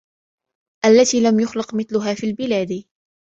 [0.85, 2.83] الَّتي لَم يُخلَق مِثلُها فِي البِلادِ